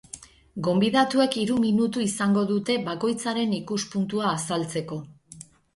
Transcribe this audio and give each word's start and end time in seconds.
Gonbidatuek 0.67 1.37
hiru 1.41 1.57
minutuizango 1.67 2.47
dute 2.55 2.79
bakoitzaren 2.91 3.57
ikuspuntua 3.61 4.35
azaltzeko. 4.37 5.05